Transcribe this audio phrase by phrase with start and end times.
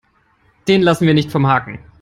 [0.67, 1.77] Den lassen wir nicht vom Haken.